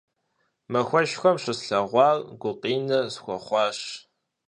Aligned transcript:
Махуэшхуэм 0.71 1.37
щыслъэгъуар 1.43 2.17
гукъинэ 2.41 2.99
схуэхъуащ. 3.13 3.79